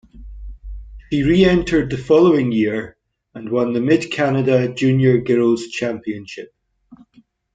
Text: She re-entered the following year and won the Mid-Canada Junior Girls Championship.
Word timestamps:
She 1.11 1.21
re-entered 1.21 1.91
the 1.91 1.97
following 1.99 2.51
year 2.51 2.97
and 3.35 3.51
won 3.51 3.73
the 3.73 3.81
Mid-Canada 3.81 4.73
Junior 4.73 5.19
Girls 5.19 5.67
Championship. 5.67 6.51